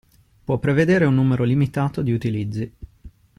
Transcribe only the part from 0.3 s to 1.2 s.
Può prevedere un